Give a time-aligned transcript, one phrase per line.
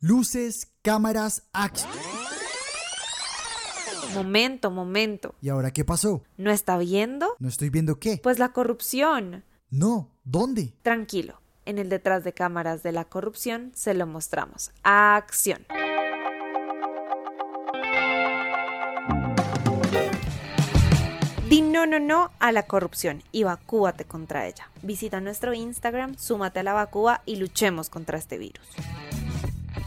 [0.00, 1.90] Luces, cámaras, acción.
[4.14, 5.34] Momento, momento.
[5.42, 6.22] ¿Y ahora qué pasó?
[6.36, 7.34] ¿No está viendo?
[7.40, 8.20] ¿No estoy viendo qué?
[8.22, 9.42] Pues la corrupción.
[9.70, 10.72] No, ¿dónde?
[10.82, 14.70] Tranquilo, en el detrás de cámaras de la corrupción se lo mostramos.
[14.84, 15.66] Acción.
[21.48, 24.70] Di no, no, no a la corrupción y vacúate contra ella.
[24.82, 28.64] Visita nuestro Instagram, súmate a la vacúa y luchemos contra este virus.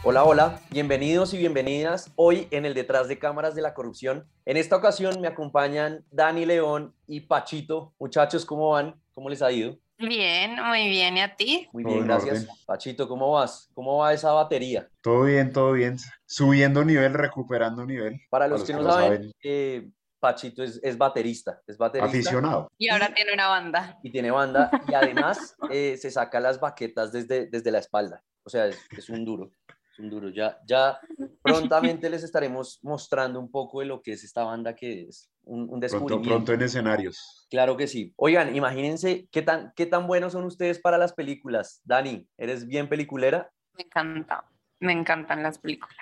[0.04, 4.28] Hola, hola, bienvenidos y bienvenidas hoy en el Detrás de Cámaras de la Corrupción.
[4.46, 7.94] En esta ocasión me acompañan Dani León y Pachito.
[8.00, 9.00] Muchachos, ¿cómo van?
[9.14, 9.78] ¿Cómo les ha ido?
[10.00, 11.18] Bien, muy bien.
[11.18, 11.70] ¿Y a ti?
[11.72, 12.42] Muy bien, en gracias.
[12.42, 12.56] orden.
[12.66, 13.70] Pachito, ¿cómo vas?
[13.76, 14.90] ¿Cómo va esa batería?
[15.02, 15.98] Todo bien, todo bien.
[16.26, 18.20] Subiendo nivel, recuperando nivel.
[18.32, 19.88] Para los, que no saben, eh,
[20.20, 22.72] Pachito es, es baterista, es baterista aficionado.
[22.80, 24.00] Y ahora tiene una banda.
[24.02, 28.24] y tiene banda y además eh, se saca las baquetas desde, desde la espalda.
[28.44, 29.52] O sea, es, es un duro,
[30.02, 30.30] un duro.
[30.30, 31.00] Ya, ya
[31.42, 35.62] prontamente les estaremos mostrando un poco de lo que es esta banda que es un,
[35.62, 36.30] un Pronto, descubrimiento.
[36.30, 37.48] pronto en escenarios.
[37.50, 38.14] Claro que sí.
[38.18, 41.82] Oigan, imagínense qué tan, qué tan buenos son ustedes para las películas.
[41.84, 43.52] Dani, ¿eres bien peliculera?
[43.78, 44.46] Me encanta.
[44.80, 45.96] Me encantan las películas.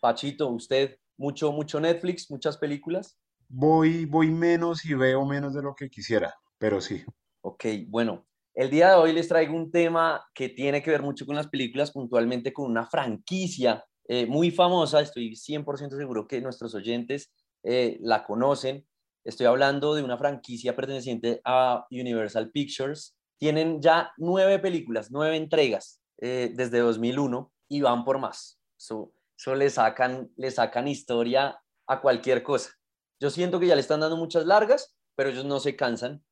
[0.00, 3.18] Pachito, ¿usted mucho, mucho Netflix, muchas películas?
[3.48, 7.04] Voy, voy menos y veo menos de lo que quisiera, pero sí.
[7.42, 11.26] Ok, bueno, el día de hoy les traigo un tema que tiene que ver mucho
[11.26, 15.00] con las películas, puntualmente con una franquicia eh, muy famosa.
[15.00, 17.32] Estoy 100% seguro que nuestros oyentes
[17.64, 18.86] eh, la conocen.
[19.24, 23.16] Estoy hablando de una franquicia perteneciente a Universal Pictures.
[23.38, 28.60] Tienen ya nueve películas, nueve entregas eh, desde 2001 y van por más.
[28.78, 32.70] Eso, eso le, sacan, le sacan historia a cualquier cosa.
[33.18, 36.22] Yo siento que ya le están dando muchas largas, pero ellos no se cansan.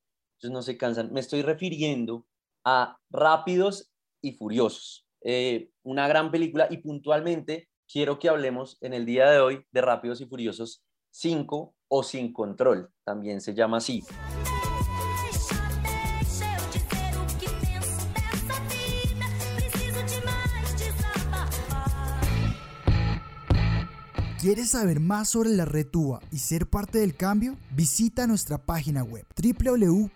[0.50, 1.12] No se cansan.
[1.12, 2.26] Me estoy refiriendo
[2.64, 3.90] a Rápidos
[4.20, 5.06] y Furiosos.
[5.22, 9.80] Eh, una gran película y puntualmente quiero que hablemos en el día de hoy de
[9.80, 12.90] Rápidos y Furiosos 5 o Sin Control.
[13.04, 14.02] También se llama así.
[24.42, 27.56] ¿Quieres saber más sobre la Retúa y ser parte del cambio?
[27.70, 30.08] Visita nuestra página web www.retúa.org.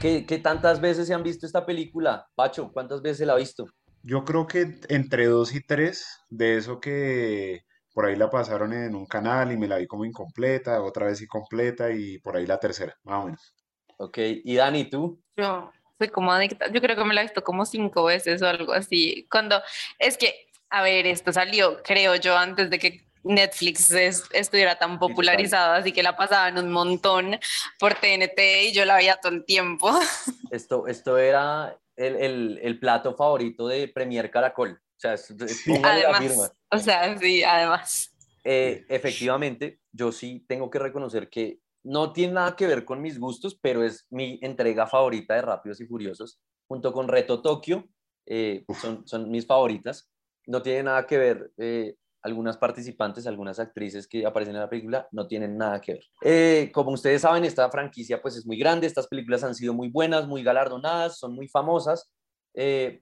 [0.00, 2.26] ¿Qué, qué tantas veces se han visto esta película?
[2.34, 3.66] Pacho, ¿cuántas veces la ha visto?
[4.02, 8.94] Yo creo que entre dos y tres, de eso que por ahí la pasaron en
[8.94, 12.58] un canal y me la vi como incompleta, otra vez incompleta y por ahí la
[12.58, 13.54] tercera, más o menos.
[13.98, 15.20] Ok, y Dani, ¿tú?
[15.36, 16.70] Yo soy como adicta.
[16.70, 19.26] Yo creo que me la he visto como cinco veces o algo así.
[19.30, 19.60] Cuando
[19.98, 24.98] es que, a ver, esto salió, creo yo, antes de que Netflix es- estuviera tan
[24.98, 27.38] popularizado, así que la pasaban un montón
[27.78, 29.90] por TNT y yo la veía todo el tiempo.
[30.52, 34.80] Esto, esto era el, el- el plato favorito de Premier Caracol.
[34.96, 35.72] O sea, es- es- Sí.
[35.72, 36.34] póngale la firma.
[36.44, 38.14] Además, o sea, sí, además.
[38.44, 43.18] Eh, efectivamente, yo sí tengo que reconocer que no tiene nada que ver con mis
[43.18, 46.38] gustos, pero es mi entrega favorita de Rápidos y Furiosos,
[46.68, 47.88] junto con Reto Tokio,
[48.26, 50.10] eh, son, son mis favoritas.
[50.46, 55.08] No tiene nada que ver, eh, algunas participantes, algunas actrices que aparecen en la película,
[55.12, 56.04] no tienen nada que ver.
[56.22, 59.88] Eh, como ustedes saben, esta franquicia pues es muy grande, estas películas han sido muy
[59.88, 62.12] buenas, muy galardonadas, son muy famosas,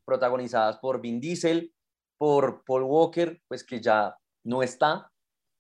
[0.05, 1.73] protagonizadas por Vin Diesel,
[2.19, 5.11] por Paul Walker, pues que ya no está,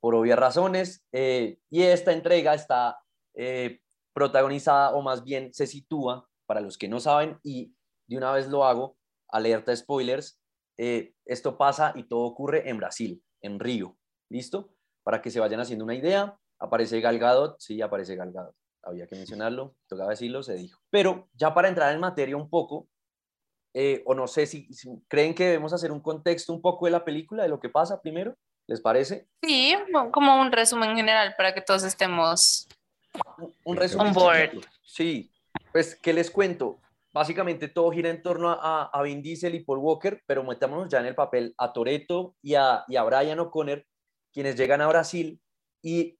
[0.00, 1.04] por obvias razones.
[1.12, 2.98] eh, y esta entrega está
[3.36, 3.80] eh,
[4.12, 7.74] protagonizada, o más bien se sitúa, para los que no saben, y
[8.08, 8.96] de una vez lo hago,
[9.28, 10.40] alerta spoilers,
[10.78, 13.96] eh, esto pasa y todo ocurre en Brasil, en Río.
[14.30, 14.70] ¿Listo?
[15.04, 18.54] Para que se vayan haciendo una idea, aparece Gal Gadot, sí, aparece Gal Gadot.
[18.82, 20.80] Había que mencionarlo, tocaba decirlo, se dijo.
[20.90, 22.88] Pero ya para entrar en materia un poco,
[23.74, 24.68] eh, o no sé si
[25.08, 28.00] creen que debemos hacer un contexto un poco de la película, de lo que pasa
[28.00, 28.34] primero,
[28.66, 29.28] ¿les parece?
[29.42, 29.74] Sí,
[30.12, 32.68] como un resumen general para que todos estemos.
[33.64, 34.08] Un- resumen.
[34.08, 34.50] On board.
[34.50, 34.68] chiquito.
[34.84, 35.30] Sí,
[35.72, 36.78] pues, ¿qué les cuento?
[37.12, 41.00] Básicamente todo gira en torno a, a Vin Diesel y Paul Walker, pero metámonos ya
[41.00, 43.84] en el papel a Toretto y a, y a Brian O'Connor,
[44.32, 45.40] quienes llegan a Brasil
[45.82, 46.18] y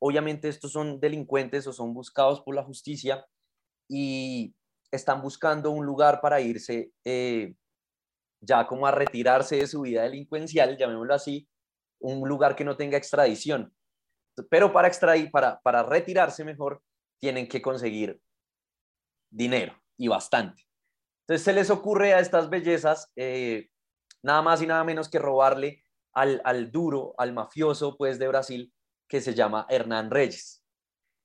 [0.00, 3.26] obviamente estos son delincuentes o son buscados por la justicia
[3.88, 4.54] y
[4.90, 7.54] están buscando un lugar para irse eh,
[8.40, 11.46] ya como a retirarse de su vida delincuencial, llamémoslo así,
[12.00, 13.74] un lugar que no tenga extradición.
[14.50, 16.82] Pero para extraer, para, para retirarse mejor,
[17.18, 18.20] tienen que conseguir
[19.30, 20.66] dinero y bastante.
[21.22, 23.68] Entonces se les ocurre a estas bellezas eh,
[24.22, 25.82] nada más y nada menos que robarle
[26.12, 28.72] al, al duro, al mafioso pues de Brasil,
[29.08, 30.62] que se llama Hernán Reyes.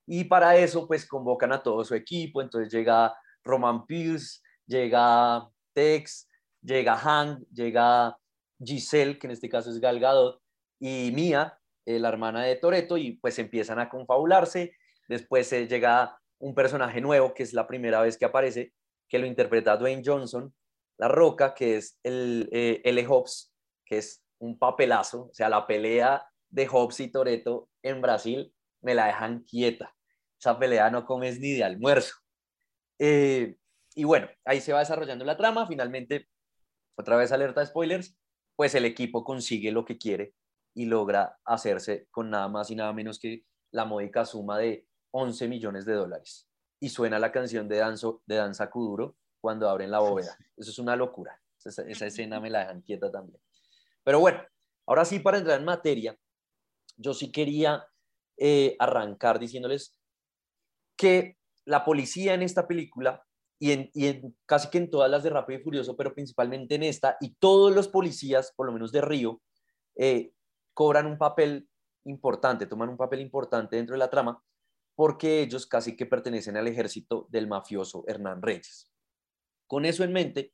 [0.05, 6.29] Y para eso pues convocan a todo su equipo, entonces llega Roman Pierce, llega Tex,
[6.61, 8.17] llega Hank, llega
[8.63, 10.41] Giselle, que en este caso es Gal Gadot,
[10.79, 14.73] y Mia, eh, la hermana de Toreto, y pues empiezan a confabularse.
[15.07, 18.73] Después eh, llega un personaje nuevo, que es la primera vez que aparece,
[19.07, 20.53] que lo interpreta Dwayne Johnson,
[20.97, 23.05] La Roca, que es el eh, L.
[23.07, 23.53] Hobbs,
[23.85, 28.93] que es un papelazo, o sea, la pelea de Hobbs y Toreto en Brasil me
[28.93, 29.93] la dejan quieta.
[30.39, 32.15] Esa pelea no comes ni de almuerzo.
[32.99, 33.55] Eh,
[33.95, 35.65] y bueno, ahí se va desarrollando la trama.
[35.67, 36.27] Finalmente,
[36.95, 38.17] otra vez alerta de spoilers,
[38.55, 40.33] pues el equipo consigue lo que quiere
[40.73, 45.47] y logra hacerse con nada más y nada menos que la módica suma de 11
[45.47, 46.49] millones de dólares.
[46.79, 50.37] Y suena la canción de, Danzo, de Danza Kuduro cuando abren la bóveda.
[50.57, 51.39] Eso es una locura.
[51.63, 53.39] Esa, esa escena me la dejan quieta también.
[54.03, 54.41] Pero bueno,
[54.85, 56.17] ahora sí, para entrar en materia,
[56.97, 57.85] yo sí quería
[58.37, 59.97] eh, arrancar diciéndoles
[60.97, 63.25] que la policía en esta película
[63.59, 66.75] y en, y en casi que en todas las de Rápido y Furioso, pero principalmente
[66.75, 69.41] en esta, y todos los policías, por lo menos de Río,
[69.95, 70.33] eh,
[70.73, 71.69] cobran un papel
[72.05, 74.43] importante, toman un papel importante dentro de la trama,
[74.95, 78.91] porque ellos casi que pertenecen al ejército del mafioso Hernán Reyes.
[79.67, 80.53] Con eso en mente,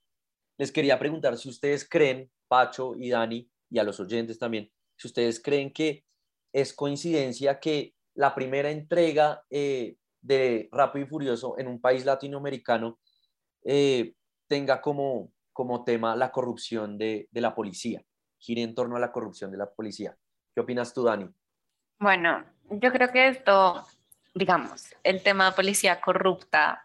[0.57, 5.07] les quería preguntar si ustedes creen, Pacho y Dani, y a los oyentes también, si
[5.07, 6.05] ustedes creen que
[6.53, 12.99] es coincidencia que la primera entrega eh, de Rápido y Furioso en un país latinoamericano
[13.63, 14.15] eh,
[14.47, 18.03] tenga como, como tema la corrupción de, de la policía,
[18.39, 20.15] gire en torno a la corrupción de la policía.
[20.53, 21.29] ¿Qué opinas tú, Dani?
[21.99, 23.85] Bueno, yo creo que esto,
[24.33, 26.83] digamos, el tema de policía corrupta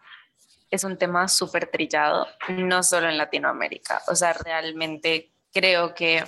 [0.69, 4.01] es un tema súper trillado, no solo en Latinoamérica.
[4.07, 6.23] O sea, realmente creo que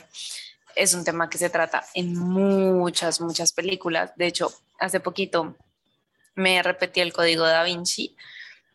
[0.75, 4.15] es un tema que se trata en muchas, muchas películas.
[4.15, 4.49] De hecho,
[4.79, 5.55] hace poquito
[6.35, 8.15] me repetí el código da Vinci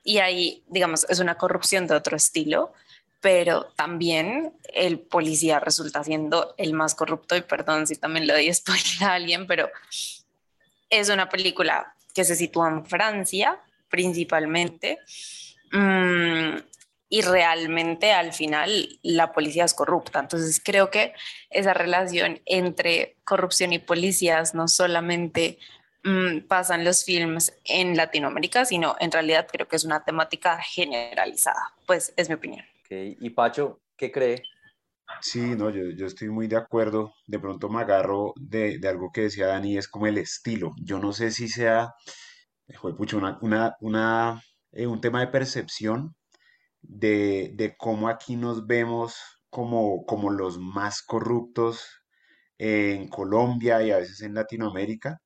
[0.04, 2.72] y ahí, digamos, es una corrupción de otro estilo,
[3.22, 8.52] pero también el policía resulta siendo el más corrupto y perdón si también le doy
[8.52, 9.70] spoiler a alguien, pero
[10.90, 13.58] es una película que se sitúa en Francia
[13.88, 14.98] principalmente
[15.70, 16.56] mm,
[17.08, 20.18] y realmente al final la policía es corrupta.
[20.18, 21.14] Entonces creo que
[21.48, 25.58] esa relación entre corrupción y policías no solamente
[26.02, 31.72] mm, pasan los films en Latinoamérica, sino en realidad creo que es una temática generalizada.
[31.86, 32.71] Pues es mi opinión.
[33.20, 34.42] Y Pacho, ¿qué cree?
[35.20, 37.12] Sí, no, yo, yo estoy muy de acuerdo.
[37.26, 40.72] De pronto me agarro de, de algo que decía Dani, es como el estilo.
[40.82, 41.92] Yo no sé si sea,
[42.76, 44.42] juepucha, una, una, una,
[44.72, 46.14] eh, un tema de percepción
[46.82, 49.16] de, de cómo aquí nos vemos
[49.50, 51.84] como, como los más corruptos
[52.58, 55.20] en Colombia y a veces en Latinoamérica.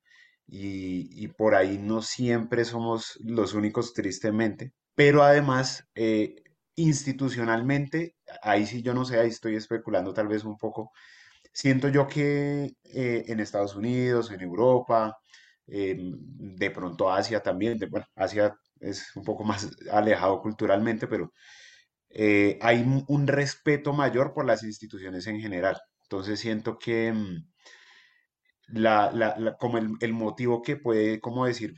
[0.49, 4.73] Y, y por ahí no siempre somos los únicos, tristemente.
[4.95, 6.37] Pero además, eh,
[6.77, 10.93] institucionalmente, ahí sí yo no sé, ahí estoy especulando tal vez un poco.
[11.53, 15.19] Siento yo que eh, en Estados Unidos, en Europa,
[15.67, 21.33] de pronto Asia también, de- bueno, Asia es un poco más alejado culturalmente, pero
[22.11, 25.79] eh, hay un respeto mayor por las instituciones en general.
[26.05, 27.47] Entonces siento que mm,
[28.69, 31.75] la- la- como el, el motivo que puede, como decir,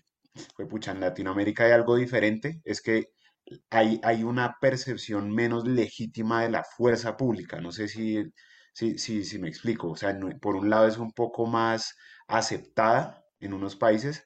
[0.56, 3.08] pues, pucha, en Latinoamérica hay algo diferente, es que
[3.70, 7.60] hay, hay una percepción menos legítima de la fuerza pública.
[7.60, 8.24] No sé si,
[8.72, 9.90] si, si, me explico.
[9.90, 11.94] O sea, por un lado es un poco más
[12.28, 14.25] aceptada en unos países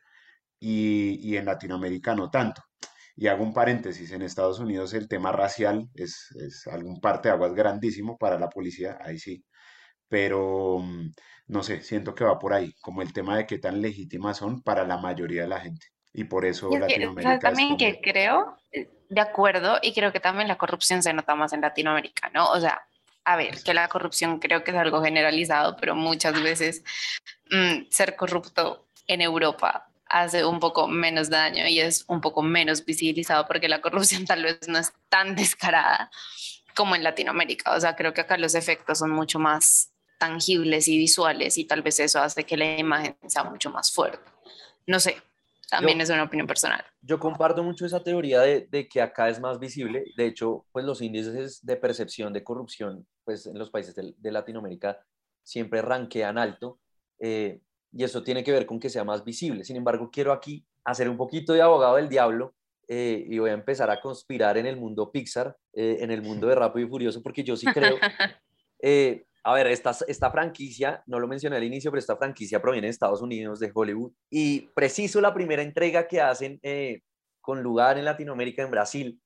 [0.60, 2.62] y, y en Latinoamérica no tanto.
[3.16, 7.34] Y hago un paréntesis, en Estados Unidos el tema racial es, es algún parte de
[7.34, 9.44] aguas grandísimo para la policía, ahí sí,
[10.08, 11.12] pero mm,
[11.48, 14.62] no sé, siento que va por ahí, como el tema de qué tan legítimas son
[14.62, 15.86] para la mayoría de la gente.
[16.14, 17.78] Y por eso Y es que, ¿sabes Latinoamérica es también como...
[17.78, 21.62] que creo, eh, de acuerdo, y creo que también la corrupción se nota más en
[21.62, 22.50] Latinoamérica, ¿no?
[22.50, 22.82] O sea,
[23.24, 26.82] a ver, que la corrupción creo que es algo generalizado, pero muchas veces
[27.50, 32.84] mm, ser corrupto en Europa hace un poco menos daño y es un poco menos
[32.84, 36.10] visibilizado porque la corrupción tal vez no es tan descarada
[36.74, 37.74] como en Latinoamérica.
[37.74, 41.82] O sea, creo que acá los efectos son mucho más tangibles y visuales y tal
[41.82, 44.30] vez eso hace que la imagen sea mucho más fuerte.
[44.86, 45.20] No sé,
[45.72, 46.84] también Yo- es una opinión personal.
[47.00, 50.04] Yo comparto mucho esa teoría de, de que acá es más visible.
[50.16, 54.30] De hecho, pues los índices de percepción de corrupción, pues en los países de, de
[54.30, 54.98] Latinoamérica
[55.42, 56.78] siempre ranquean alto.
[57.18, 57.60] eh,
[57.94, 59.64] y eso tiene que ver con que sea más visible.
[59.64, 62.54] Sin embargo, quiero aquí hacer un poquito de abogado del diablo
[62.88, 66.46] eh, y voy a empezar a conspirar en el mundo Pixar, eh, en el mundo
[66.46, 67.96] de Rápido y Furioso, porque yo sí creo
[68.82, 72.86] eh, a ver, esta, esta franquicia, no lo mencioné al inicio, pero esta franquicia proviene
[72.86, 77.00] de Estados Unidos, de Hollywood, y preciso la primera entrega que hacen eh,
[77.40, 79.20] con lugar en Latinoamérica, en Brasil,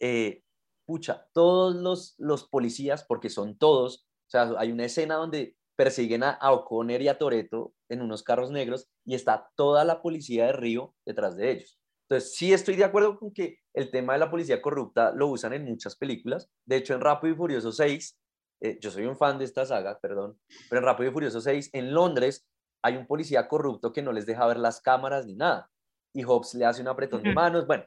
[0.00, 0.42] eh,
[0.86, 6.22] pucha, todos los, los policías, porque son todos, o sea, hay una escena donde persiguen
[6.22, 6.64] a, a
[7.00, 11.36] y a Toreto en unos carros negros y está toda la policía de Río detrás
[11.36, 11.78] de ellos.
[12.08, 15.52] Entonces, sí estoy de acuerdo con que el tema de la policía corrupta lo usan
[15.52, 16.50] en muchas películas.
[16.66, 18.18] De hecho, en Rápido y Furioso 6,
[18.60, 20.38] eh, yo soy un fan de esta saga, perdón,
[20.68, 22.46] pero en Rápido y Furioso 6, en Londres,
[22.82, 25.70] hay un policía corrupto que no les deja ver las cámaras ni nada.
[26.12, 27.66] Y Hobbs le hace un apretón de manos.
[27.66, 27.84] Bueno,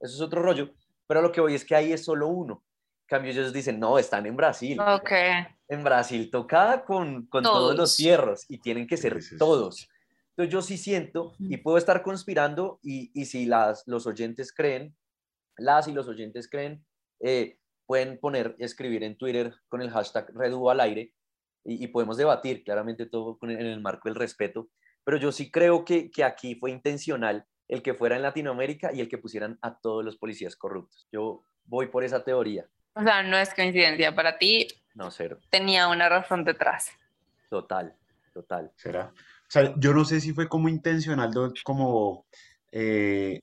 [0.00, 0.70] eso es otro rollo.
[1.06, 2.62] Pero lo que voy es que ahí es solo uno.
[3.02, 4.78] En cambio, ellos dicen, no, están en Brasil.
[4.80, 5.10] Ok.
[5.68, 7.70] En Brasil toca con, con todos.
[7.70, 7.96] los Todos.
[7.96, 9.88] fierros y tienen que ser todos.
[10.30, 14.94] Entonces yo sí siento y puedo estar conspirando y, y si las, los oyentes creen,
[15.56, 16.84] las y los oyentes creen,
[17.20, 17.58] eh,
[17.88, 21.14] pueden poner, escribir en Twitter con el hashtag Redu al aire
[21.64, 24.68] y, y podemos debatir claramente todo con- en el marco del respeto,
[25.04, 29.00] pero yo sí creo que, que aquí fue intencional el que fuera en Latinoamérica y
[29.00, 31.08] el que pusieran a todos los policías corruptos.
[31.10, 32.66] Yo voy por esa teoría.
[32.94, 34.14] O sea, no es coincidencia.
[34.14, 35.38] Para ti No, cero.
[35.50, 36.90] tenía una razón detrás.
[37.48, 37.96] Total,
[38.34, 38.70] total.
[38.76, 39.12] ¿Será?
[39.14, 42.26] O sea, yo no sé si fue como intencional, do- como
[42.70, 43.40] eh,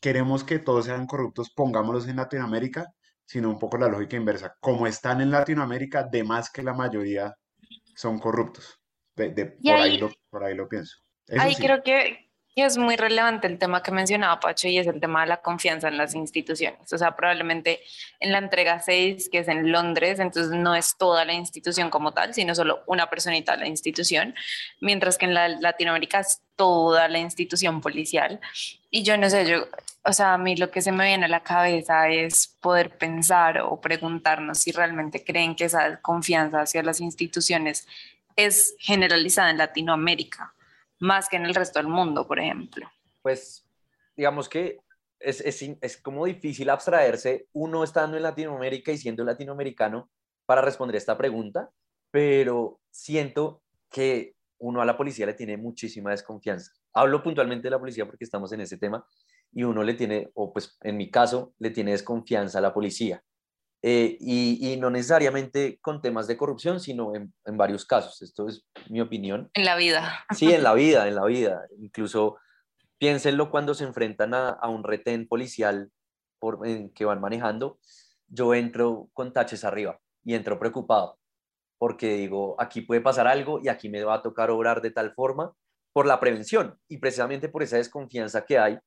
[0.00, 2.92] queremos que todos sean corruptos, pongámoslos en Latinoamérica,
[3.28, 4.56] sino un poco la lógica inversa.
[4.58, 7.34] Como están en Latinoamérica, de más que la mayoría
[7.94, 8.80] son corruptos.
[9.14, 10.96] De, por ahí ahí- lo, por ahí lo pienso.
[11.26, 11.62] Eso Ahí sí.
[11.62, 12.27] creo que,
[12.58, 15.36] que es muy relevante el tema que mencionaba Pacho y es el tema de la
[15.36, 16.92] confianza en las instituciones.
[16.92, 17.80] O sea, probablemente
[18.18, 22.10] en la entrega 6, que es en Londres, entonces no es toda la institución como
[22.10, 24.34] tal, sino solo una personita de la institución,
[24.80, 28.40] mientras que en la Latinoamérica es toda la institución policial.
[28.90, 29.68] Y yo no sé, yo,
[30.02, 33.60] o sea, a mí lo que se me viene a la cabeza es poder pensar
[33.60, 37.86] o preguntarnos si realmente creen que esa confianza hacia las instituciones
[38.34, 40.54] es generalizada en Latinoamérica
[41.00, 42.86] más que en el resto del mundo, por ejemplo.
[43.22, 43.64] pues
[44.16, 44.80] digamos que
[45.20, 50.10] es, es, es como difícil abstraerse uno estando en Latinoamérica y siendo latinoamericano
[50.44, 51.70] para responder esta pregunta,
[52.10, 56.72] pero siento que uno a la policía le tiene muchísima desconfianza.
[56.92, 59.06] Hablo puntualmente de la policía porque estamos en ese tema
[59.52, 63.22] y uno le tiene, o pues en mi caso, le tiene desconfianza a la policía.
[63.82, 68.20] Eh, y, y no necesariamente con temas de corrupción, sino en, en varios casos.
[68.22, 69.50] Esto es mi opinión.
[69.54, 70.24] En la vida.
[70.34, 71.62] Sí, en la vida, en la vida.
[71.78, 72.38] Incluso
[72.98, 75.90] piénsenlo cuando se enfrentan a, a un retén policial
[76.40, 77.78] por, en que van manejando.
[78.26, 81.18] Yo entro con taches arriba y entro preocupado
[81.78, 85.14] porque digo, aquí puede pasar algo y aquí me va a tocar obrar de tal
[85.14, 85.54] forma
[85.92, 88.78] por la prevención y precisamente por esa desconfianza que hay.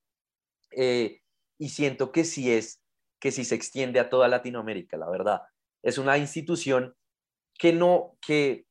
[0.72, 1.20] eh,
[1.58, 2.82] y siento que sí es,
[3.22, 5.44] que sí se extiende a toda Latinoamérica, la verdad.
[5.84, 6.96] Es una institución
[7.58, 8.66] que no, que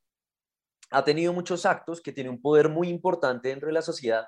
[0.90, 4.26] ha tenido muchos actos, que tiene un poder muy importante dentro de la sociedad,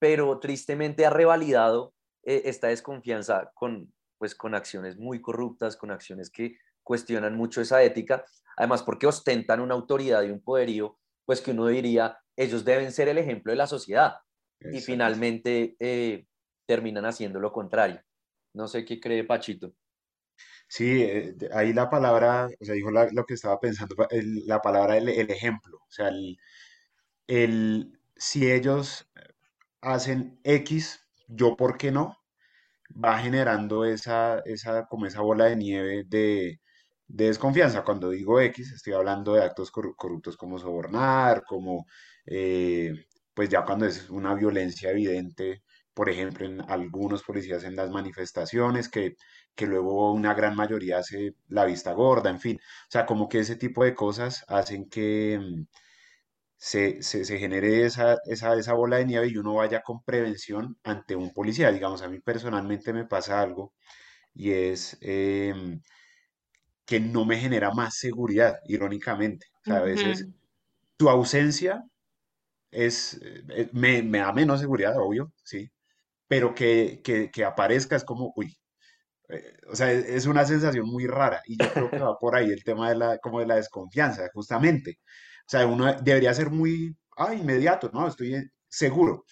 [0.00, 1.94] pero tristemente ha revalidado
[2.24, 7.82] eh, esta desconfianza con, pues, con acciones muy corruptas, con acciones que cuestionan mucho esa
[7.82, 8.24] ética,
[8.56, 13.08] además porque ostentan una autoridad y un poderío, pues que uno diría, ellos deben ser
[13.08, 14.16] el ejemplo de la sociedad
[14.60, 16.26] y finalmente eh,
[16.66, 18.02] terminan haciendo lo contrario.
[18.60, 19.74] No sé qué cree Pachito.
[20.68, 23.94] Sí, eh, ahí la palabra, o sea, dijo lo que estaba pensando,
[24.46, 26.36] la palabra el, el ejemplo, o sea, el,
[27.28, 29.10] el- si ellos
[29.82, 32.18] hacen X, yo por qué no,
[33.04, 36.60] va generando esa, esa, como esa bola de nieve de,
[37.08, 37.84] de desconfianza.
[37.84, 41.86] Cuando digo X, estoy hablando de actos corru- corruptos como sobornar, como,
[42.26, 42.94] eh,
[43.34, 45.62] pues ya cuando es una violencia evidente,
[45.94, 49.16] por ejemplo, en algunos policías en las manifestaciones, que,
[49.54, 52.58] que luego una gran mayoría hace la vista gorda, en fin.
[52.58, 55.64] O sea, como que ese tipo de cosas hacen que mm,
[56.56, 60.78] se, se, se genere esa, esa, esa bola de nieve y uno vaya con prevención
[60.84, 61.70] ante un policía.
[61.72, 63.74] Digamos, a mí personalmente me pasa algo
[64.34, 65.80] y es em,
[66.86, 69.46] que no me genera más seguridad, irónicamente.
[69.62, 70.26] O sea, a veces
[70.96, 71.84] tu ausencia
[72.70, 75.70] es, eh, eh, me, me da menos seguridad, obvio, sí,
[76.34, 78.56] pero que, que, que aparezca es como, uy,
[79.30, 82.36] eh, o sea, es, es una sensación muy rara y yo creo que va por
[82.36, 84.98] ahí el tema de la, como de la desconfianza, justamente.
[85.46, 88.08] O sea, uno debería ser muy, ah, inmediato, ¿no?
[88.08, 89.24] Estoy seguro,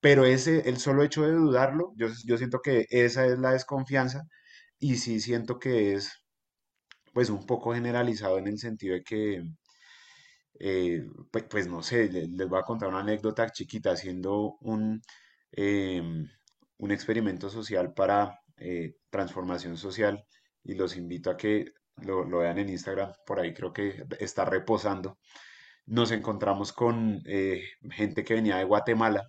[0.00, 4.24] pero ese, el solo hecho de dudarlo, yo, yo siento que esa es la desconfianza
[4.78, 6.12] y sí siento que es,
[7.12, 9.42] pues, un poco generalizado en el sentido de que
[10.58, 15.02] eh, pues, pues no sé, le- les, voy a contar una anécdota chiquita, haciendo un,
[15.52, 16.28] em,
[16.78, 20.24] un experimento social para eh, transformación social
[20.64, 21.66] y los invito a que
[21.98, 25.18] lo, lo vean en Instagram, por ahí creo que está reposando.
[25.86, 29.28] Nos encontramos con eh, gente que venía de Guatemala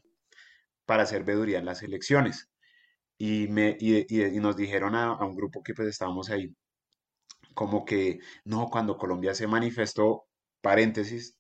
[0.86, 2.50] para hacer veeduría en las elecciones.
[3.20, 6.56] y, me, y, y- nos dijeron a, a un grupo que pues estábamos ahí,
[7.54, 10.26] como que no, cuando Colombia se manifestó,
[10.62, 11.38] paréntesis,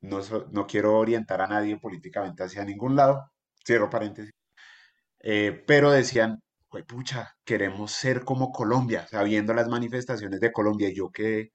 [0.00, 0.20] no,
[0.52, 3.30] no quiero orientar a nadie políticamente hacia ningún lado,
[3.64, 4.32] cierro paréntesis,
[5.20, 6.40] eh, pero decían,
[6.88, 11.50] pucha, queremos ser como Colombia, sabiendo las manifestaciones de Colombia, y yo que,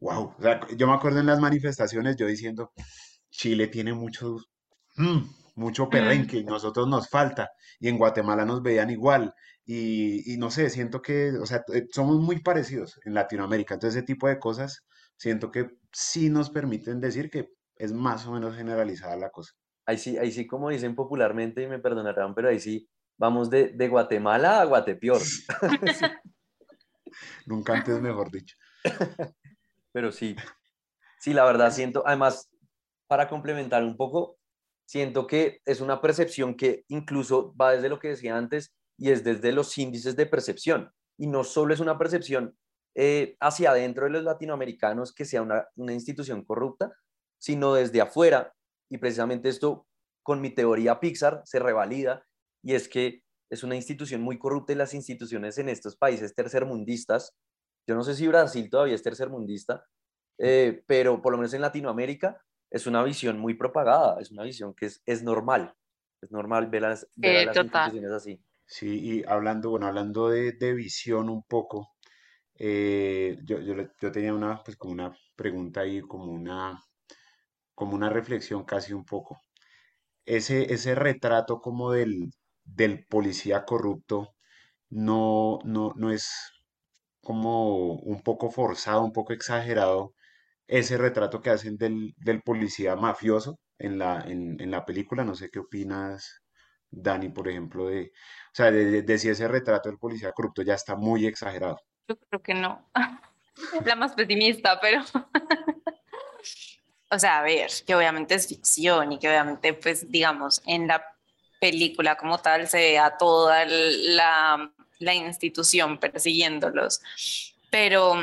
[0.00, 2.72] wow, o sea, yo me acuerdo en las manifestaciones yo diciendo,
[3.30, 4.36] Chile tiene mucho,
[4.96, 5.20] mm,
[5.56, 7.50] mucho Mm, perrenque y nosotros nos falta,
[7.80, 9.34] y en Guatemala nos veían igual,
[9.66, 13.98] y, y no sé, siento que, o sea, eh, somos muy parecidos en Latinoamérica, entonces
[13.98, 14.84] ese tipo de cosas
[15.16, 19.52] siento que sí nos permiten decir que es más o menos generalizada la cosa.
[19.86, 22.88] Ahí sí, ahí sí, como dicen popularmente, y me perdonarán, pero ahí sí,
[23.18, 25.20] vamos de, de Guatemala a Guatepeor.
[25.94, 26.06] Sí,
[27.46, 28.56] Nunca antes mejor dicho.
[29.92, 30.34] pero sí,
[31.20, 32.50] sí, la verdad siento, además,
[33.06, 34.38] para complementar un poco,
[34.86, 39.24] siento que es una percepción que incluso va desde lo que decía antes y es
[39.24, 40.92] desde los índices de percepción.
[41.16, 42.56] Y no solo es una percepción
[42.94, 46.92] eh, hacia adentro de los latinoamericanos que sea una, una institución corrupta,
[47.38, 48.52] sino desde afuera.
[48.94, 49.88] Y precisamente esto
[50.22, 52.24] con mi teoría Pixar se revalida
[52.62, 57.34] y es que es una institución muy corrupta y las instituciones en estos países tercermundistas,
[57.88, 59.84] yo no sé si Brasil todavía es tercermundista,
[60.38, 64.74] eh, pero por lo menos en Latinoamérica es una visión muy propagada, es una visión
[64.74, 65.74] que es, es normal,
[66.22, 68.40] es normal ver, las, ver eh, las instituciones así.
[68.64, 71.96] Sí, y hablando, bueno, hablando de, de visión un poco,
[72.54, 76.80] eh, yo, yo, yo tenía una, pues como una pregunta ahí, como una,
[77.74, 79.40] como una reflexión casi un poco.
[80.26, 82.30] Ese, ese retrato como del,
[82.64, 84.34] del policía corrupto
[84.90, 86.30] no, no, no es
[87.22, 90.14] como un poco forzado, un poco exagerado,
[90.68, 95.24] ese retrato que hacen del, del policía mafioso en la, en, en la película.
[95.24, 96.42] No sé qué opinas,
[96.90, 100.96] Dani, por ejemplo, de, o sea, de, si ese retrato del policía corrupto ya está
[100.96, 101.78] muy exagerado.
[102.08, 102.90] Yo creo que no.
[103.84, 105.00] La más pesimista, pero,
[107.14, 111.04] o sea, a ver, que obviamente es ficción y que obviamente, pues, digamos, en la
[111.60, 117.02] película como tal se ve a toda la, institución persiguiéndolos,
[117.70, 118.14] pero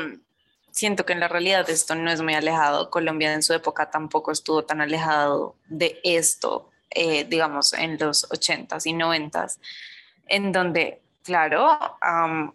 [0.72, 2.90] siento que en la realidad esto no es muy alejado.
[2.90, 8.86] Colombia en su época tampoco estuvo tan alejado de esto, eh, digamos, en los ochentas
[8.86, 9.60] y noventas
[10.26, 11.78] en donde, claro,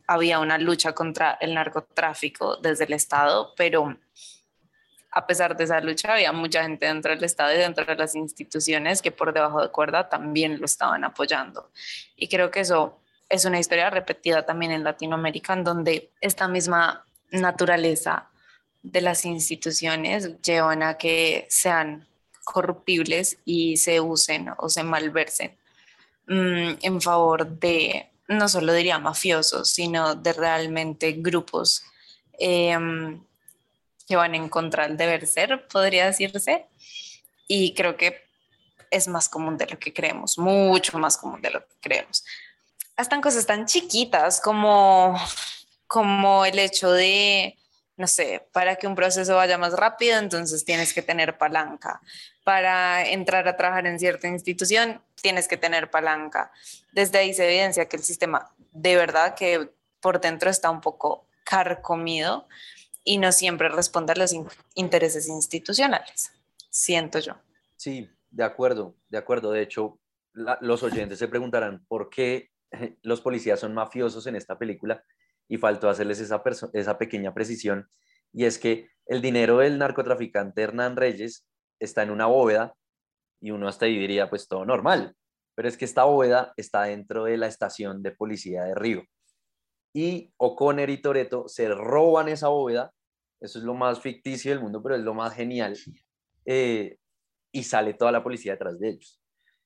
[0.08, 3.98] había una lucha contra el narcotráfico desde el Estado, pero
[5.18, 8.14] a pesar de esa lucha había mucha gente dentro del Estado y dentro de las
[8.14, 11.72] instituciones que por debajo de cuerda también lo estaban apoyando.
[12.16, 17.04] Y creo que eso es una historia repetida también en Latinoamérica, en donde esta misma
[17.32, 18.28] naturaleza
[18.84, 22.08] de las instituciones llevan a que sean
[22.44, 25.58] corruptibles y se usen o se malversen
[26.28, 31.84] mm, en favor de, no solo diría mafiosos, sino de realmente grupos
[32.38, 33.20] em,
[34.08, 36.66] que van en contra del deber ser, podría decirse.
[37.48, 38.24] Y creo que
[38.90, 42.24] es más común de lo que creemos, mucho más común de lo que creemos.
[42.96, 45.20] Hasta en cosas tan chiquitas como,
[45.88, 47.58] como el hecho de,
[47.98, 52.02] no sé, para que un proceso vaya más rápido, entonces tienes que tener palanca.
[52.46, 56.52] Para entrar a trabajar en cierta institución, tienes que tener palanca.
[56.94, 61.28] Desde ahí se evidencia que el sistema de verdad que por dentro está un poco
[61.44, 62.48] carcomido
[63.08, 66.32] y no siempre responde a los in- intereses institucionales,
[66.70, 67.36] siento yo.
[67.78, 69.52] Sí, de acuerdo, de acuerdo.
[69.52, 70.00] De hecho,
[70.34, 72.50] los oyentes se preguntarán por qué
[73.02, 75.02] los policías son mafiosos en esta película
[75.48, 76.44] y faltó hacerles esa,
[76.74, 77.90] esa pequeña precisión.
[78.34, 81.48] Y es que el dinero del narcotraficante Hernán Reyes
[81.80, 82.76] está en una bóveda
[83.40, 85.16] y uno hasta ahí diría, pues todo normal.
[85.56, 89.04] Pero es que esta bóveda está dentro de la estación de policía de Río.
[89.94, 92.92] Y O'Connor y Toretto se roban esa bóveda.
[93.40, 95.78] Eso es lo más ficticio del mundo, pero es lo más genial.
[96.46, 96.98] Eh,
[97.52, 99.22] y sale toda la policía detrás de ellos.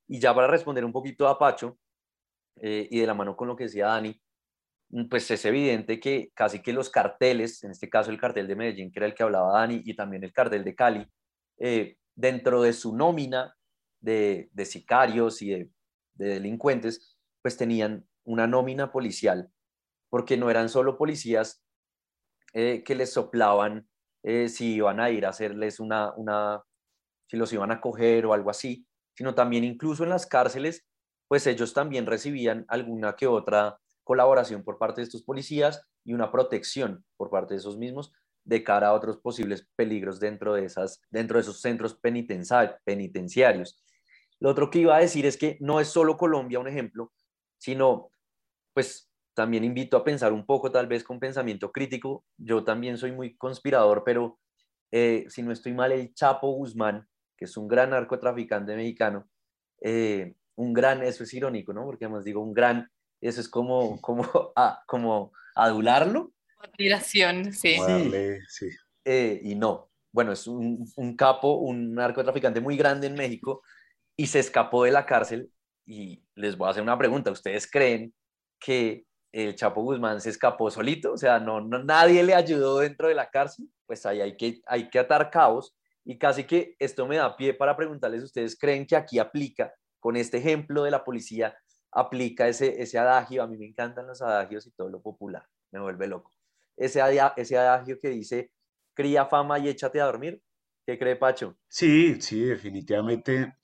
[0.07, 1.77] Y ya para responder un poquito a Pacho,
[2.57, 4.19] eh, y de la mano con lo que decía Dani,
[4.89, 8.55] mm, pues es evidente que casi que los carteles, en este caso el cartel de
[8.55, 11.07] Medellín, que era el que hablaba Dani, y también el cartel de Cali,
[11.59, 13.55] eh, dentro de su nómina
[14.01, 15.69] de, de sicarios y de,
[16.15, 19.51] de delincuentes, pues tenían una nómina policial,
[20.09, 21.63] porque no eran solo policías
[22.53, 23.87] eh, que les soplaban
[24.23, 26.63] eh, si iban a ir a hacerles una, una,
[27.27, 28.85] si los iban a coger o algo así,
[29.15, 30.85] sino también incluso en las cárceles,
[31.27, 36.31] pues ellos también recibían alguna que otra colaboración por parte de estos policías y una
[36.31, 38.11] protección por parte de esos mismos
[38.43, 43.83] de cara a otros posibles peligros dentro de, esas, dentro de esos centros penitenciar- penitenciarios.
[44.39, 47.11] Lo otro que iba a decir es que no es solo Colombia un ejemplo,
[47.59, 48.09] sino
[48.73, 52.25] pues también invito a pensar un poco, tal vez con pensamiento crítico.
[52.37, 54.39] Yo también soy muy conspirador, pero
[54.91, 59.29] eh, si no estoy mal, el Chapo Guzmán, que es un gran narcotraficante mexicano,
[59.81, 61.85] eh, un gran, eso es irónico, ¿no?
[61.85, 62.89] Porque además digo un gran,
[63.21, 67.75] eso es como, como, ah, como adularlo, Admiración, sí.
[67.77, 68.69] Darle- sí.
[69.05, 69.89] eh, y no.
[70.13, 73.63] Bueno, es un, un capo, un narcotraficante muy grande en México
[74.15, 75.49] y se escapó de la cárcel.
[75.85, 77.31] Y les voy a hacer una pregunta.
[77.31, 78.13] ¿Ustedes creen
[78.59, 81.13] que el Chapo Guzmán se escapó solito?
[81.13, 83.69] O sea, no, no, nadie le ayudó dentro de la cárcel.
[83.85, 85.75] Pues ahí hay que, hay que atar cabos.
[86.03, 90.15] Y casi que esto me da pie para preguntarles, ¿ustedes creen que aquí aplica, con
[90.15, 91.55] este ejemplo de la policía,
[91.91, 93.43] aplica ese, ese adagio?
[93.43, 95.45] A mí me encantan los adagios y todo lo popular.
[95.71, 96.31] Me vuelve loco
[96.81, 97.01] ese,
[97.37, 98.51] ese adagio que dice,
[98.93, 100.41] cría fama y échate a dormir.
[100.85, 101.57] ¿Qué cree Pacho?
[101.67, 103.55] Sí, sí, definitivamente.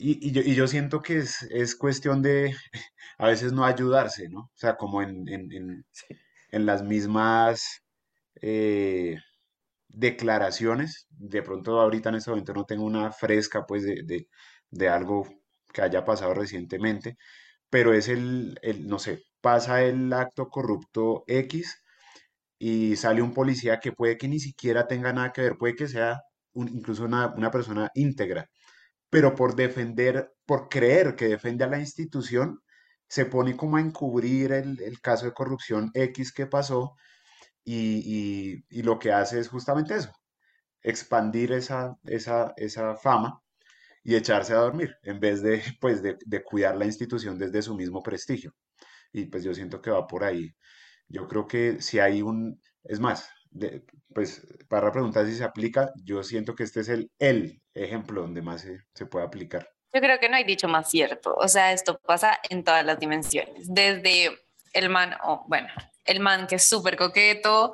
[0.00, 2.54] Y, y yo, y yo siento que es, es cuestión de
[3.18, 4.40] a veces no ayudarse, ¿no?
[4.42, 6.06] O sea, como en, en, en, Sí.
[6.50, 7.82] en las mismas
[8.42, 9.18] eh,
[9.88, 11.06] declaraciones.
[11.10, 14.28] De pronto ahorita en este momento no tengo una fresca pues de, de,
[14.70, 15.28] de algo
[15.72, 17.16] que haya pasado recientemente,
[17.70, 21.82] pero es el, el, no sé, pasa el acto corrupto X
[22.58, 25.88] y sale un policía que puede que ni siquiera tenga nada que ver, puede que
[25.88, 26.20] sea
[26.52, 28.50] un- incluso una, una persona íntegra,
[29.10, 32.62] pero por defender, por creer que defiende a la institución,
[33.08, 36.94] se pone como a encubrir el, caso de corrupción X que pasó
[37.64, 40.12] y, lo que hace es justamente eso,
[40.82, 41.96] expandir esa,
[43.02, 43.42] fama
[44.04, 45.42] y echarse a dormir, en vez
[45.80, 48.54] pues, de cuidar la institución desde su mismo prestigio.
[49.12, 50.54] Y pues yo siento que va por ahí.
[51.08, 53.30] Yo creo que si hay un, es más,
[54.14, 58.42] pues para preguntar si se aplica, yo siento que este es el, el ejemplo donde
[58.42, 59.68] más se, se puede aplicar.
[59.92, 61.34] Yo creo que no hay dicho más cierto.
[61.34, 63.66] O sea, esto pasa en todas las dimensiones.
[63.72, 64.30] Desde
[64.72, 65.68] el man, o bueno,
[66.04, 67.72] el man que es súper coqueto,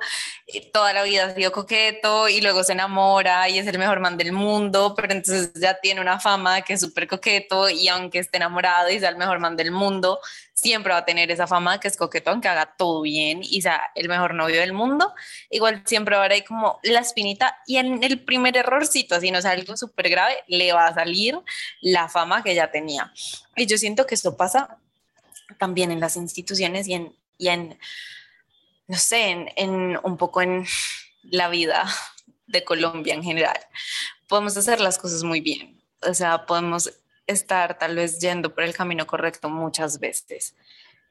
[0.71, 4.17] toda la vida ha sido coqueto y luego se enamora y es el mejor man
[4.17, 8.37] del mundo, pero entonces ya tiene una fama que es súper coqueto y aunque esté
[8.37, 10.19] enamorado y sea el mejor man del mundo,
[10.53, 13.91] siempre va a tener esa fama que es coqueto, aunque haga todo bien y sea
[13.95, 15.13] el mejor novio del mundo.
[15.49, 19.41] Igual siempre va a haber como la espinita y en el primer errorcito, así no
[19.41, 21.39] sea algo súper grave, le va a salir
[21.81, 23.11] la fama que ya tenía.
[23.55, 24.77] Y yo siento que esto pasa
[25.59, 27.77] también en las instituciones y en, y en
[28.87, 30.65] no sé, en, en un poco en
[31.23, 31.85] la vida
[32.47, 33.59] de Colombia en general.
[34.27, 36.91] Podemos hacer las cosas muy bien, o sea, podemos
[37.27, 40.55] estar tal vez yendo por el camino correcto muchas veces,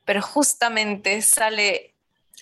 [0.05, 1.95] pero justamente sale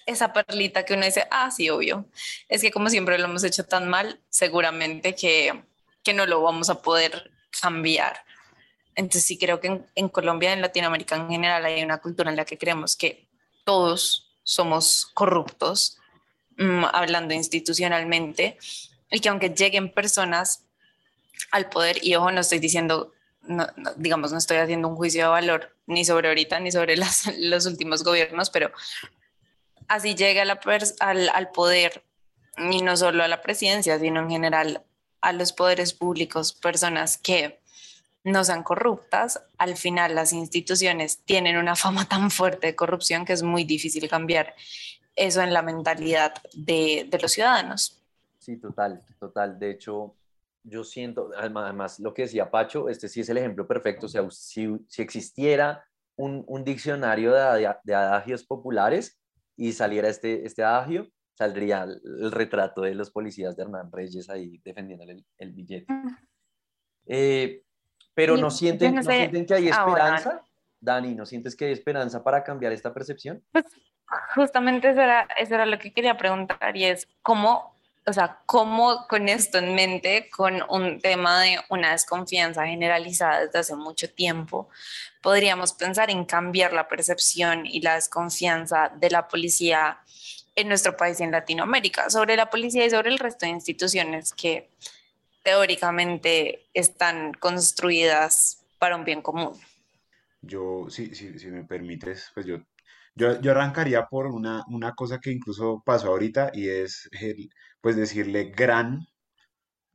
[0.07, 2.07] esa perlita que uno dice, ah, sí, obvio,
[2.49, 5.65] es que como siempre lo hemos hecho tan mal, seguramente que,
[6.03, 8.25] que no lo vamos a poder cambiar.
[8.97, 12.37] Entonces sí creo que en, en Colombia, en Latinoamérica en general, hay una cultura en
[12.37, 13.24] la que creemos que
[13.65, 15.99] todos somos corruptos,
[16.57, 18.59] mm, hablando institucionalmente,
[19.11, 20.65] y que aunque lleguen personas
[21.51, 25.29] al poder, y ojo, no estoy diciendo, no- digamos, no estoy haciendo un juicio de
[25.29, 26.97] valor ni sobre ahorita ni sobre
[27.39, 28.71] los últimos gobiernos, pero
[29.89, 30.43] así llega
[31.01, 32.05] al, al poder,
[32.57, 34.83] y no solo a la presidencia, sino en general
[35.21, 37.61] a los poderes públicos, personas que
[38.25, 43.35] no sean corruptas, al final las instituciones tienen una fama tan fuerte de corrupción que
[43.35, 44.55] es muy difícil cambiar
[45.15, 48.03] eso en la mentalidad de, de los ciudadanos.
[48.39, 49.59] Sí, total, total.
[49.59, 50.17] De hecho,
[50.65, 54.07] yo siento, además, además, lo que decía Pacho, este sí es el ejemplo perfecto.
[54.07, 59.21] O sea, si, si existiera un, un diccionario de, de adagios populares
[59.57, 64.29] y saliera este, este adagio, saldría el, el retrato de los policías de Hernán Reyes
[64.31, 65.87] ahí defendiendo el, el billete.
[67.07, 67.64] Eh,
[68.15, 70.43] pero ¿no sienten, no ¿no sé- sienten que hay esperanza?
[70.81, 73.43] Dani, ¿no sientes que hay esperanza para cambiar esta percepción?
[74.35, 77.75] Justamente eso era, eso era lo que quería preguntar y es cómo,
[78.07, 83.59] o sea, cómo con esto en mente, con un tema de una desconfianza generalizada desde
[83.61, 84.69] hace mucho tiempo,
[85.23, 89.99] podríamos pensar en cambiar la percepción y la desconfianza de la policía
[90.55, 94.35] en nuestro país y en Latinoamérica, sobre la policía y sobre el resto de instituciones
[94.35, 94.69] que
[95.45, 99.53] teóricamente están construidas para un bien común.
[100.41, 102.59] Yo, si, si, si me permites, pues yo,
[103.15, 107.49] yo, yo arrancaría por una, una cosa que incluso pasó ahorita y es el,
[107.81, 109.01] pues decirle gran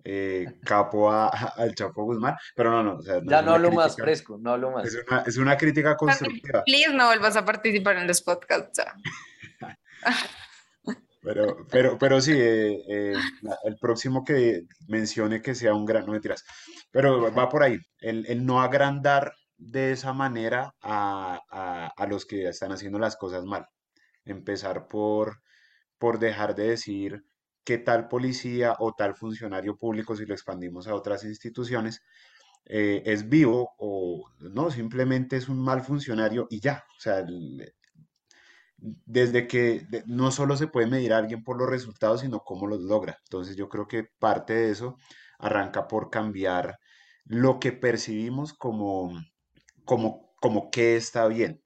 [0.04, 3.52] eh, capo a, a- al Chapo Guzmán, pero no, no, o sea, no Ya no
[3.54, 4.86] hablo más fresco, no hablo más.
[4.88, 6.64] es una, es una crítica constructiva.
[6.64, 8.82] Please no vuelvas a participar en los podcasts.
[11.30, 13.13] Pero, pero, pero sí, eh, eh,
[13.65, 16.44] el próximo que mencione que sea un gran, no mentiras,
[16.92, 22.26] pero va por ahí, el, el no agrandar de esa manera a, a- a los
[22.26, 23.65] que están haciendo las cosas mal.
[24.26, 25.42] Empezar por,
[26.00, 27.24] por dejar de decir
[27.65, 32.02] que tal policía o tal funcionario público, si lo expandimos a otras instituciones,
[32.65, 36.84] eh, es vivo o no, simplemente es un mal funcionario y ya.
[36.98, 37.74] O sea, el-
[38.82, 42.82] desde que no solo se puede medir a alguien por los resultados, sino cómo los
[42.82, 43.18] logra.
[43.26, 44.98] Entonces yo creo que parte de eso
[45.39, 46.78] arranca por cambiar
[47.26, 49.12] lo que percibimos como,
[49.86, 51.62] como, como que está bien.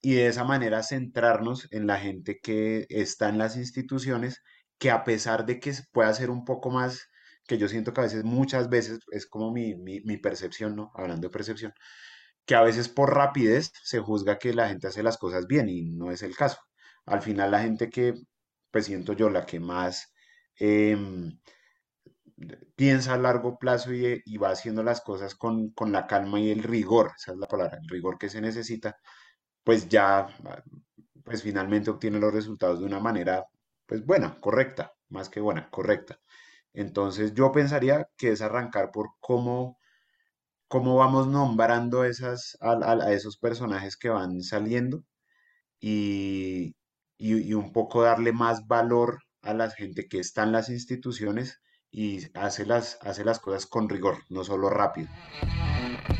[0.00, 4.42] Y de esa manera centrarnos en la gente que está en las instituciones,
[4.78, 7.08] que a pesar de que pueda ser un poco más,
[7.46, 10.92] que yo siento que a veces, muchas veces, es como mi, mi, mi percepción, ¿no?
[10.94, 11.72] Hablando de percepción,
[12.48, 15.82] que a veces por rapidez se juzga que la gente hace las cosas bien y
[15.90, 16.58] no es el caso.
[17.04, 18.14] Al final la gente que,
[18.70, 20.14] pues siento yo, la que más
[20.56, 21.38] em,
[22.74, 26.62] piensa a largo plazo y, va haciendo las cosas con, con la calma y el
[26.62, 28.96] rigor, esa es la palabra, el rigor que se necesita,
[29.62, 30.26] pues ya,
[31.24, 33.44] pues finalmente obtiene los resultados de una manera,
[33.86, 36.18] pues buena, correcta, más que buena, correcta.
[36.72, 39.77] Entonces yo pensaría que es arrancar por cómo
[40.68, 45.04] cómo vamos nombrando esas, a, a- esos personajes que van saliendo
[45.80, 46.74] y,
[47.18, 51.60] y, y un poco darle más valor a la gente que está en las instituciones
[51.90, 55.08] y hace las, hace las cosas con rigor, no solo rápido.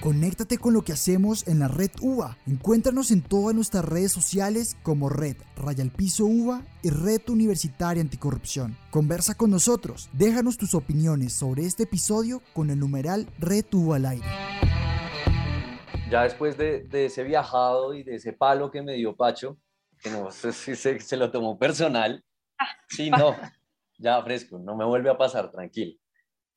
[0.02, 2.36] Conéctate con lo que hacemos en la red UBA.
[2.46, 8.00] Encuéntranos en todas nuestras redes sociales como Red Raya al Piso UBA y Red Universitaria
[8.00, 8.76] Anticorrupción.
[8.90, 10.08] Conversa con nosotros.
[10.12, 14.26] Déjanos tus opiniones sobre este episodio con el numeral Red UBA al aire.
[16.10, 19.58] Ya después de, de ese viajado y de ese palo que me dio Pacho,
[20.00, 22.24] que no sé si se, se lo tomó personal,
[22.88, 23.34] sí, no,
[23.98, 25.98] ya fresco, no me vuelve a pasar, tranquilo.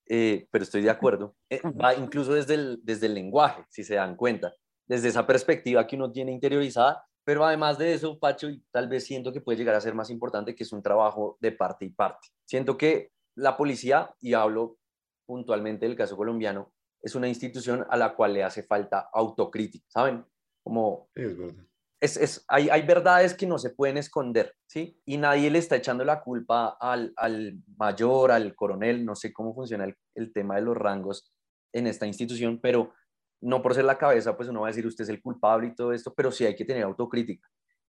[0.07, 1.35] Eh, pero estoy de acuerdo.
[1.49, 4.53] Eh, va incluso desde el, desde el lenguaje, si se dan cuenta,
[4.85, 9.05] desde esa perspectiva que uno tiene interiorizada, pero además de eso, Pacho, y tal vez
[9.05, 11.89] siento que puede llegar a ser más importante, que es un trabajo de parte y
[11.89, 12.29] parte.
[12.45, 14.77] Siento que la policía, y hablo
[15.25, 20.25] puntualmente del caso colombiano, es una institución a la cual le hace falta autocrítica, ¿saben?
[20.63, 21.65] Como Sí, es verdad.
[22.01, 24.99] Es, es- hay, hay verdades que no se pueden esconder, ¿sí?
[25.05, 29.53] Y nadie le está echando la culpa al, al mayor, al coronel, no sé cómo
[29.55, 31.31] funciona el, el tema de los rangos
[31.73, 32.93] en esta institución, pero
[33.41, 35.75] no por ser la cabeza, pues uno va a decir usted es el culpable y
[35.75, 37.47] todo esto, pero sí hay que tener autocrítica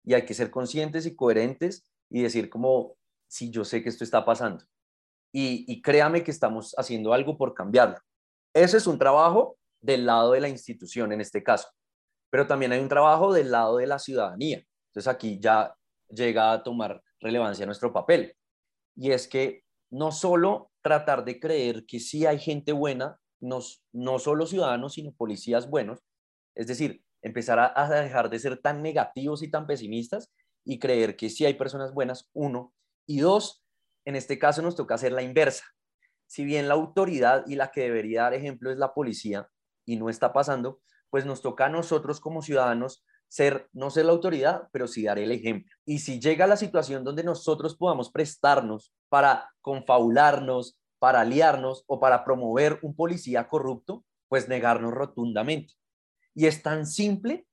[0.05, 2.97] y hay que ser conscientes y coherentes y decir como,
[3.29, 4.65] sí, yo sé que esto está pasando
[5.33, 7.97] y, y créame que estamos haciendo algo por cambiarlo.
[8.55, 11.69] Eso es un trabajo del lado de la institución en este caso
[12.35, 14.61] pero también hay un trabajo del lado de la ciudadanía.
[14.89, 15.73] Entonces aquí ya
[16.09, 18.35] llega a tomar relevancia nuestro papel.
[18.97, 23.61] Y es que no solo tratar de creer que sí hay gente buena, no,
[23.93, 26.01] no solo ciudadanos, sino policías buenos,
[26.57, 30.33] es decir, empezar a, a dejar de ser tan negativos y tan pesimistas
[30.65, 32.75] y creer que sí hay personas buenas, uno.
[33.07, 33.65] Y dos,
[34.05, 35.67] en este caso nos toca hacer la inversa.
[36.27, 39.49] Si bien la autoridad y la que debería dar ejemplo es la policía
[39.87, 40.81] y no está pasando,
[41.15, 45.21] pues nos toca a nosotros como ciudadanos ser, no ser la autoridad, pero sí dar
[45.21, 45.73] el ejemplo.
[45.85, 52.25] Y si llega la situación donde nosotros podamos prestarnos para confabularnos, para aliarnos o para
[52.25, 55.75] promover un policía corrupto, pues negarnos rotundamente.
[56.35, 57.47] Y es tan simple,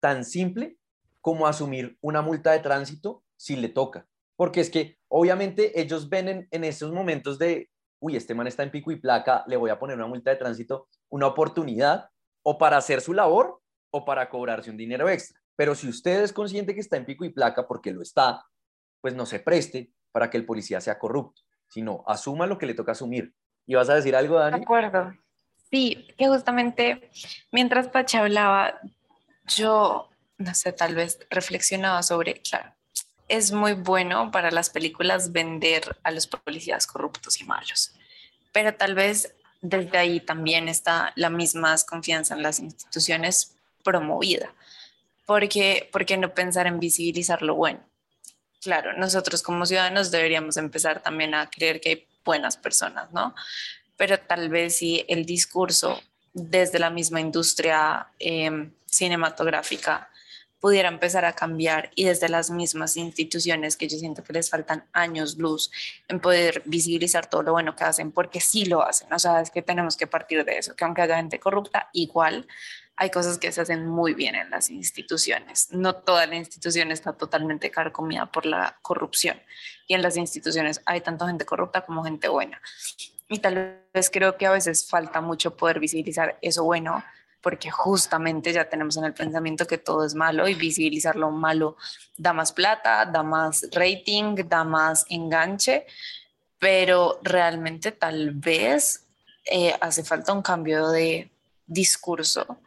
[0.00, 0.78] tan simple
[1.20, 4.06] como asumir una multa de tránsito si le toca.
[4.36, 7.68] Porque es que obviamente ellos ven en, en esos momentos de,
[8.00, 10.36] uy, este man está en pico y placa, le voy a poner una multa de
[10.36, 12.08] tránsito, una oportunidad
[12.48, 15.40] o para hacer su labor o para cobrarse un dinero extra.
[15.56, 18.46] Pero si usted es consciente que está en pico y placa, porque lo está,
[19.00, 22.74] pues no se preste para que el policía sea corrupto, sino asuma lo que le
[22.74, 23.34] toca asumir.
[23.66, 24.62] ¿Y vas a decir algo, De Dani?
[24.62, 25.12] acuerdo.
[25.72, 27.10] Sí, que justamente
[27.50, 28.78] mientras Pacha hablaba,
[29.48, 32.72] yo, no sé, tal vez reflexionaba sobre, claro,
[33.26, 37.92] es muy bueno para las películas vender a los policías corruptos y malos,
[38.52, 39.34] pero tal vez
[39.68, 44.52] desde ahí también está la misma desconfianza en las instituciones promovida.
[45.26, 47.80] Porque, ¿por qué no pensar en visibilizar lo bueno?
[48.62, 53.34] Claro, nosotros como ciudadanos deberíamos empezar también a creer que hay buenas personas, ¿no?
[53.96, 56.00] Pero tal vez si el discurso
[56.32, 60.10] desde la misma industria eh, cinematográfica
[60.66, 64.84] pudiera empezar a cambiar y desde las mismas instituciones que yo siento que les faltan
[64.92, 65.70] años luz
[66.08, 69.52] en poder visibilizar todo lo bueno que hacen, porque sí lo hacen, o sea, es
[69.52, 72.48] que tenemos que partir de eso, que aunque haya gente corrupta, igual
[72.96, 75.68] hay cosas que se hacen muy bien en las instituciones.
[75.70, 79.40] No toda la institución está totalmente carcomida por la corrupción
[79.86, 82.60] y en las instituciones hay tanto gente corrupta como gente buena.
[83.28, 87.04] Y tal vez creo que a veces falta mucho poder visibilizar eso bueno
[87.46, 91.76] porque justamente ya tenemos en el pensamiento que todo es malo y visibilizar lo malo
[92.16, 95.86] da más plata, da más rating, da más enganche,
[96.58, 99.06] pero realmente tal vez
[99.44, 101.30] eh, hace falta un cambio de
[101.68, 102.58] discurso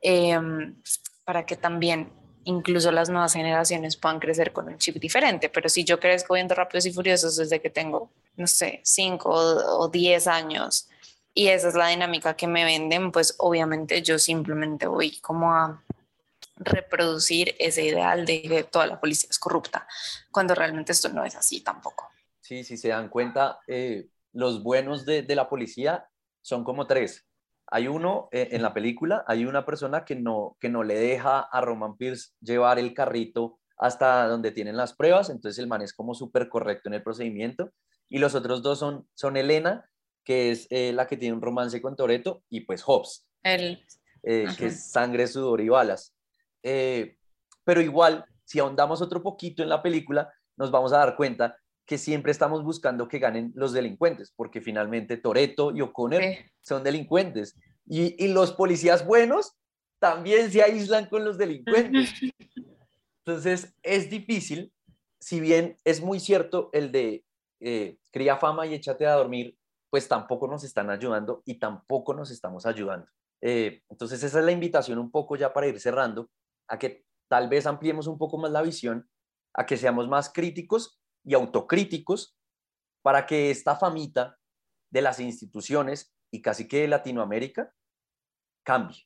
[0.00, 0.76] em,
[1.24, 2.12] para que también
[2.44, 5.48] incluso las nuevas generaciones puedan crecer con un chip diferente.
[5.48, 9.88] Pero si yo crezco viendo Rápidos y Furiosos desde que tengo, no sé, 5 o
[9.88, 10.86] 10 años
[11.34, 15.82] y esa es la dinámica que me venden, pues obviamente yo simplemente voy como a
[16.56, 19.86] reproducir ese ideal de que toda la policía es corrupta,
[20.30, 22.10] cuando realmente esto no es así tampoco.
[22.40, 26.06] Sí, si se dan cuenta, eh, los buenos de, de la policía
[26.42, 27.26] son como tres.
[27.66, 31.40] Hay uno eh, en la película, hay una persona que no, que no le deja
[31.40, 35.94] a Roman Pierce llevar el carrito hasta donde tienen las pruebas, entonces el man es
[35.94, 37.70] como súper correcto en el procedimiento.
[38.08, 39.88] Y los otros dos son, son Elena,
[40.24, 43.84] que es eh, la que tiene un romance con Toreto, y pues Hobbs, El,
[44.22, 46.14] eh, que es sangre, sudor y balas.
[46.62, 47.16] Eh,
[47.64, 51.98] pero igual, si ahondamos otro poquito en la película, nos vamos a dar cuenta que
[51.98, 56.38] siempre estamos buscando que ganen los delincuentes, porque finalmente Toreto y O'Connor Sí.
[56.60, 57.56] son delincuentes.
[57.86, 59.56] Y, y los policías buenos
[59.98, 62.12] también se aíslan con los delincuentes.
[63.24, 64.72] Entonces, es difícil,
[65.20, 67.24] si bien es muy cierto el de
[67.60, 69.56] eh, cría fama y échate a dormir,
[69.92, 73.08] pues tampoco nos están ayudando y tampoco nos estamos ayudando.
[73.42, 76.30] Eh, entonces, esa es la invitación un poco ya para ir cerrando,
[76.66, 79.10] a que tal vez ampliemos un poco más la visión,
[79.54, 82.38] a que seamos más críticos y autocríticos
[83.02, 84.38] para que esta famita
[84.90, 87.74] de las instituciones y casi que de Latinoamérica
[88.64, 89.04] cambie,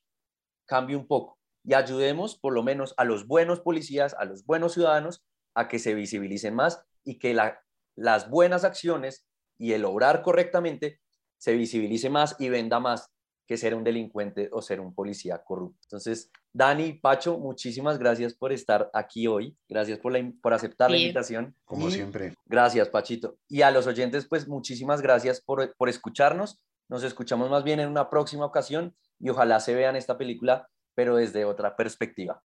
[0.66, 4.74] cambie un poco y ayudemos por lo menos a los buenos policías, a los buenos
[4.74, 5.24] ciudadanos
[5.56, 7.60] a que se visibilicen más y que la-
[7.96, 9.26] las buenas acciones
[9.58, 11.00] y el obrar correctamente
[11.38, 13.10] se visibilice más y venda más
[13.46, 15.78] que ser un delincuente o ser un policía corrupto.
[15.84, 19.56] Entonces, Dani, Pacho, muchísimas gracias por estar aquí hoy.
[19.68, 21.54] Gracias por, la por aceptar la invitación.
[21.64, 22.34] Como Y siempre.
[22.46, 23.38] Gracias, Pachito.
[23.48, 26.58] Y a los oyentes, pues muchísimas gracias por, por escucharnos.
[26.88, 31.16] Nos escuchamos más bien en una próxima ocasión y ojalá se vean esta película, pero
[31.16, 32.42] desde otra perspectiva.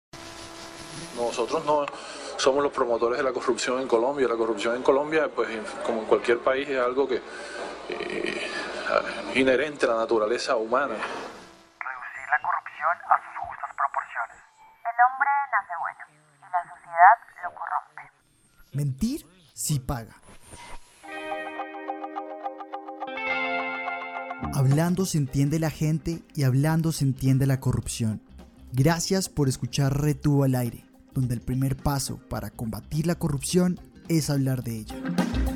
[1.16, 1.86] Nosotros no
[2.36, 4.28] somos los promotores de la corrupción en Colombia.
[4.28, 5.48] La corrupción en Colombia, pues
[5.84, 7.16] como en cualquier país, es algo que
[7.88, 8.50] eh,
[9.30, 10.94] es inherente a la naturaleza humana.
[10.94, 14.36] reducir la corrupción a sus justas proporciones.
[14.84, 16.04] El hombre nace bueno
[16.38, 18.02] y la sociedad lo corrompe.
[18.72, 20.14] Mentir sí paga.
[24.54, 28.22] Hablando se entiende la gente y hablando se entiende la corrupción.
[28.72, 30.83] Gracias por escuchar Retuvo al aire,
[31.14, 35.53] donde el primer paso para combatir la corrupción es hablar de ella.